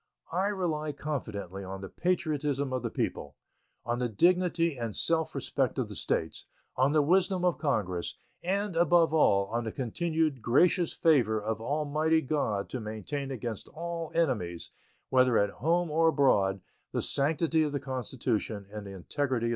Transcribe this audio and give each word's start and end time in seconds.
I 0.31 0.47
rely 0.47 0.93
confidently 0.93 1.63
on 1.63 1.81
the 1.81 1.87
patriotism 1.87 2.73
of 2.73 2.81
the 2.81 2.89
people, 2.89 3.35
on 3.85 3.99
the 3.99 4.09
dignity 4.09 4.75
and 4.75 4.95
self 4.97 5.35
respect 5.35 5.77
of 5.77 5.89
the 5.89 5.95
States, 5.95 6.47
on 6.75 6.91
the 6.93 7.03
wisdom 7.03 7.45
of 7.45 7.59
Congress, 7.59 8.15
and, 8.41 8.75
above 8.75 9.13
all, 9.13 9.45
on 9.53 9.63
the 9.63 9.71
continued 9.71 10.41
gracious 10.41 10.91
favor 10.91 11.39
of 11.39 11.61
Almighty 11.61 12.21
God 12.21 12.67
to 12.71 12.79
maintain 12.79 13.29
against 13.29 13.67
all 13.67 14.11
enemies, 14.15 14.71
whether 15.09 15.37
at 15.37 15.51
home 15.51 15.91
or 15.91 16.07
abroad, 16.07 16.61
the 16.91 17.03
sanctity 17.03 17.61
of 17.61 17.71
the 17.71 17.79
Constitution 17.79 18.65
and 18.71 18.87
the 18.87 18.93
integrity 18.93 19.35
of 19.35 19.39
the 19.41 19.45
Union. 19.45 19.49